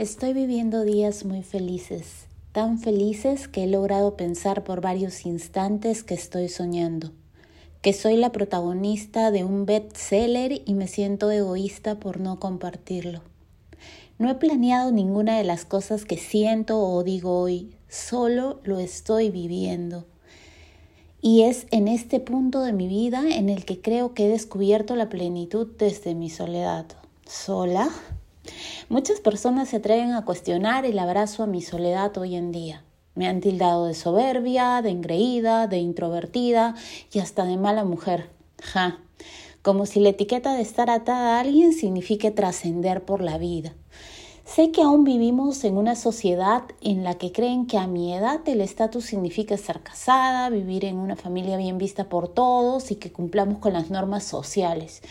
Estoy 0.00 0.32
viviendo 0.32 0.82
días 0.82 1.26
muy 1.26 1.42
felices, 1.42 2.24
tan 2.52 2.78
felices 2.78 3.48
que 3.48 3.64
he 3.64 3.66
logrado 3.66 4.16
pensar 4.16 4.64
por 4.64 4.80
varios 4.80 5.26
instantes 5.26 6.02
que 6.02 6.14
estoy 6.14 6.48
soñando, 6.48 7.12
que 7.82 7.92
soy 7.92 8.16
la 8.16 8.32
protagonista 8.32 9.30
de 9.30 9.44
un 9.44 9.66
bestseller 9.66 10.62
y 10.64 10.72
me 10.72 10.88
siento 10.88 11.30
egoísta 11.30 12.00
por 12.00 12.18
no 12.18 12.40
compartirlo. 12.40 13.20
No 14.18 14.30
he 14.30 14.36
planeado 14.36 14.90
ninguna 14.90 15.36
de 15.36 15.44
las 15.44 15.66
cosas 15.66 16.06
que 16.06 16.16
siento 16.16 16.80
o 16.80 17.04
digo 17.04 17.38
hoy, 17.38 17.76
solo 17.90 18.60
lo 18.64 18.78
estoy 18.78 19.28
viviendo. 19.28 20.06
Y 21.20 21.42
es 21.42 21.66
en 21.72 21.88
este 21.88 22.20
punto 22.20 22.62
de 22.62 22.72
mi 22.72 22.88
vida 22.88 23.24
en 23.28 23.50
el 23.50 23.66
que 23.66 23.82
creo 23.82 24.14
que 24.14 24.24
he 24.24 24.28
descubierto 24.30 24.96
la 24.96 25.10
plenitud 25.10 25.68
desde 25.76 26.14
mi 26.14 26.30
soledad. 26.30 26.86
¿Sola? 27.26 27.90
Muchas 28.88 29.20
personas 29.20 29.68
se 29.68 29.76
atreven 29.76 30.12
a 30.12 30.24
cuestionar 30.24 30.84
el 30.84 30.98
abrazo 30.98 31.42
a 31.42 31.46
mi 31.46 31.62
soledad 31.62 32.16
hoy 32.18 32.36
en 32.36 32.52
día. 32.52 32.84
Me 33.14 33.28
han 33.28 33.40
tildado 33.40 33.86
de 33.86 33.94
soberbia, 33.94 34.82
de 34.82 34.90
engreída, 34.90 35.66
de 35.66 35.78
introvertida 35.78 36.74
y 37.12 37.18
hasta 37.18 37.44
de 37.44 37.56
mala 37.56 37.84
mujer. 37.84 38.30
Ja, 38.62 38.98
como 39.62 39.86
si 39.86 40.00
la 40.00 40.10
etiqueta 40.10 40.54
de 40.54 40.62
estar 40.62 40.90
atada 40.90 41.36
a 41.36 41.40
alguien 41.40 41.72
signifique 41.72 42.30
trascender 42.30 43.04
por 43.04 43.20
la 43.20 43.38
vida. 43.38 43.74
Sé 44.52 44.72
que 44.72 44.82
aún 44.82 45.04
vivimos 45.04 45.62
en 45.62 45.76
una 45.76 45.94
sociedad 45.94 46.64
en 46.80 47.04
la 47.04 47.14
que 47.14 47.30
creen 47.30 47.66
que 47.68 47.78
a 47.78 47.86
mi 47.86 48.12
edad 48.12 48.40
el 48.48 48.60
estatus 48.60 49.04
significa 49.04 49.54
estar 49.54 49.80
casada, 49.84 50.50
vivir 50.50 50.84
en 50.84 50.96
una 50.96 51.14
familia 51.14 51.56
bien 51.56 51.78
vista 51.78 52.08
por 52.08 52.26
todos 52.26 52.90
y 52.90 52.96
que 52.96 53.12
cumplamos 53.12 53.58
con 53.58 53.74
las 53.74 53.90
normas 53.90 54.24
sociales. 54.24 55.02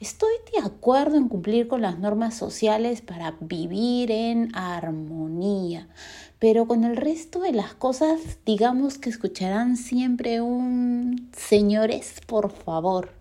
Estoy 0.00 0.32
de 0.52 0.66
acuerdo 0.66 1.16
en 1.16 1.28
cumplir 1.28 1.68
con 1.68 1.80
las 1.80 2.00
normas 2.00 2.34
sociales 2.34 3.00
para 3.00 3.36
vivir 3.38 4.10
en 4.10 4.50
armonía, 4.56 5.86
pero 6.40 6.66
con 6.66 6.82
el 6.82 6.96
resto 6.96 7.38
de 7.38 7.52
las 7.52 7.74
cosas 7.74 8.18
digamos 8.44 8.98
que 8.98 9.10
escucharán 9.10 9.76
siempre 9.76 10.40
un 10.40 11.30
señores, 11.36 12.16
por 12.26 12.50
favor. 12.50 13.12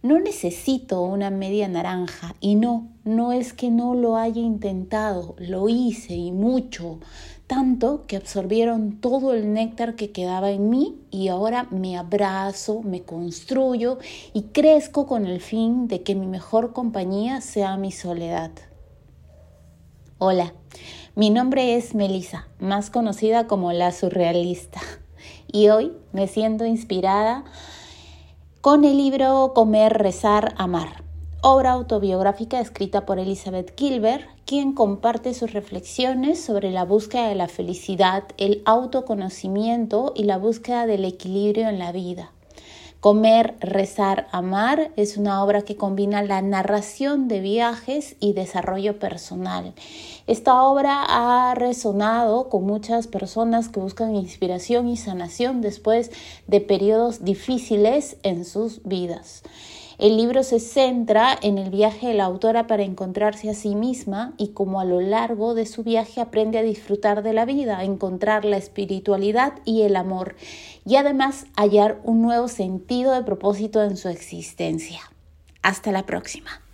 No 0.00 0.20
necesito 0.20 1.02
una 1.02 1.30
media 1.30 1.66
naranja 1.66 2.36
y 2.40 2.54
no, 2.54 2.86
no 3.02 3.32
es 3.32 3.52
que 3.52 3.68
no 3.68 3.94
lo 3.94 4.16
haya 4.16 4.40
intentado, 4.40 5.34
lo 5.38 5.68
hice 5.68 6.14
y 6.14 6.30
mucho, 6.30 7.00
tanto 7.48 8.06
que 8.06 8.16
absorbieron 8.16 9.00
todo 9.00 9.34
el 9.34 9.52
néctar 9.52 9.96
que 9.96 10.12
quedaba 10.12 10.52
en 10.52 10.70
mí 10.70 11.00
y 11.10 11.26
ahora 11.26 11.66
me 11.72 11.98
abrazo, 11.98 12.80
me 12.82 13.02
construyo 13.02 13.98
y 14.32 14.42
crezco 14.42 15.08
con 15.08 15.26
el 15.26 15.40
fin 15.40 15.88
de 15.88 16.04
que 16.04 16.14
mi 16.14 16.28
mejor 16.28 16.72
compañía 16.72 17.40
sea 17.40 17.76
mi 17.76 17.90
soledad. 17.90 18.52
Hola, 20.18 20.54
mi 21.16 21.30
nombre 21.30 21.74
es 21.74 21.96
Melissa, 21.96 22.46
más 22.60 22.90
conocida 22.90 23.48
como 23.48 23.72
la 23.72 23.90
surrealista, 23.90 24.80
y 25.50 25.70
hoy 25.70 25.92
me 26.12 26.28
siento 26.28 26.66
inspirada 26.66 27.44
con 28.60 28.84
el 28.84 28.96
libro 28.96 29.52
Comer, 29.54 29.92
Rezar, 29.92 30.52
Amar, 30.56 31.04
obra 31.42 31.70
autobiográfica 31.72 32.58
escrita 32.58 33.06
por 33.06 33.20
Elizabeth 33.20 33.72
Gilbert, 33.78 34.26
quien 34.46 34.72
comparte 34.72 35.32
sus 35.32 35.52
reflexiones 35.52 36.42
sobre 36.42 36.72
la 36.72 36.84
búsqueda 36.84 37.28
de 37.28 37.36
la 37.36 37.46
felicidad, 37.46 38.24
el 38.36 38.62
autoconocimiento 38.64 40.12
y 40.16 40.24
la 40.24 40.38
búsqueda 40.38 40.86
del 40.86 41.04
equilibrio 41.04 41.68
en 41.68 41.78
la 41.78 41.92
vida. 41.92 42.32
Comer, 43.00 43.54
rezar, 43.60 44.26
amar 44.32 44.90
es 44.96 45.16
una 45.16 45.44
obra 45.44 45.62
que 45.62 45.76
combina 45.76 46.20
la 46.24 46.42
narración 46.42 47.28
de 47.28 47.38
viajes 47.38 48.16
y 48.18 48.32
desarrollo 48.32 48.98
personal. 48.98 49.72
Esta 50.26 50.64
obra 50.64 51.04
ha 51.06 51.54
resonado 51.54 52.48
con 52.48 52.64
muchas 52.64 53.06
personas 53.06 53.68
que 53.68 53.78
buscan 53.78 54.16
inspiración 54.16 54.88
y 54.88 54.96
sanación 54.96 55.60
después 55.60 56.10
de 56.48 56.60
periodos 56.60 57.24
difíciles 57.24 58.16
en 58.24 58.44
sus 58.44 58.82
vidas. 58.82 59.44
El 59.98 60.16
libro 60.16 60.44
se 60.44 60.60
centra 60.60 61.36
en 61.42 61.58
el 61.58 61.70
viaje 61.70 62.06
de 62.06 62.14
la 62.14 62.24
autora 62.24 62.68
para 62.68 62.84
encontrarse 62.84 63.50
a 63.50 63.54
sí 63.54 63.74
misma 63.74 64.32
y 64.38 64.48
cómo 64.48 64.80
a 64.80 64.84
lo 64.84 65.00
largo 65.00 65.54
de 65.54 65.66
su 65.66 65.82
viaje 65.82 66.20
aprende 66.20 66.56
a 66.56 66.62
disfrutar 66.62 67.24
de 67.24 67.32
la 67.32 67.44
vida, 67.44 67.78
a 67.78 67.84
encontrar 67.84 68.44
la 68.44 68.58
espiritualidad 68.58 69.54
y 69.64 69.82
el 69.82 69.96
amor 69.96 70.36
y 70.86 70.94
además 70.94 71.46
hallar 71.56 72.00
un 72.04 72.22
nuevo 72.22 72.46
sentido 72.46 73.12
de 73.12 73.24
propósito 73.24 73.82
en 73.82 73.96
su 73.96 74.08
existencia. 74.08 75.00
Hasta 75.62 75.90
la 75.90 76.06
próxima. 76.06 76.67